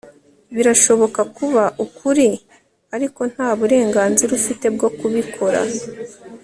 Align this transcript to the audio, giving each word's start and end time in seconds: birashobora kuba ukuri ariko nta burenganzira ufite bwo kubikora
birashobora 0.55 1.21
kuba 1.37 1.63
ukuri 1.85 2.27
ariko 2.95 3.21
nta 3.33 3.47
burenganzira 3.57 4.31
ufite 4.39 4.65
bwo 4.75 4.89
kubikora 4.97 5.61